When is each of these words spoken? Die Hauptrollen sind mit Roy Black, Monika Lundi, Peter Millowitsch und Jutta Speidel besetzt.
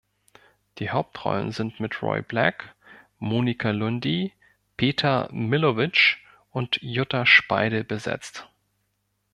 Die 0.79 0.89
Hauptrollen 0.89 1.51
sind 1.51 1.79
mit 1.79 2.01
Roy 2.01 2.23
Black, 2.23 2.73
Monika 3.19 3.69
Lundi, 3.69 4.33
Peter 4.75 5.29
Millowitsch 5.31 6.17
und 6.49 6.79
Jutta 6.81 7.27
Speidel 7.27 7.83
besetzt. 7.83 8.49